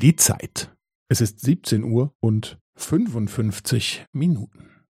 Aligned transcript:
die 0.00 0.16
Zeit. 0.16 0.74
Es 1.08 1.20
ist 1.20 1.40
17 1.40 1.84
Uhr 1.84 2.14
und 2.20 2.58
55 2.76 4.06
Minuten. 4.12 4.86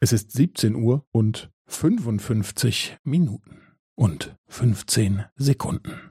Es 0.00 0.12
ist 0.12 0.32
17 0.32 0.74
Uhr 0.74 1.06
und 1.12 1.50
55 1.66 2.98
Minuten 3.04 3.62
und 3.96 4.36
15 4.48 5.24
Sekunden. 5.36 6.10